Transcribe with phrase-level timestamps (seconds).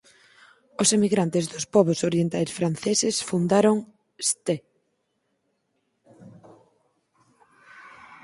[0.81, 3.75] Os emigrantes dos pobos orientais franceses fundaron
[4.29, 4.55] Ste.